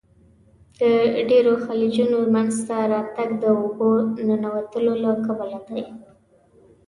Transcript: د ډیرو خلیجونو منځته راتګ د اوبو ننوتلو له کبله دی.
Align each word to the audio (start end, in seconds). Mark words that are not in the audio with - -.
د 0.79 0.81
ډیرو 1.29 1.53
خلیجونو 1.65 2.17
منځته 2.33 2.75
راتګ 2.93 3.29
د 3.43 3.45
اوبو 3.59 3.89
ننوتلو 4.27 4.93
له 5.03 5.11
کبله 5.25 5.59
دی. 5.67 5.83